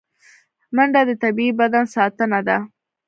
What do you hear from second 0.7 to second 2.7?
منډه د طبیعي بدن ساتنه ده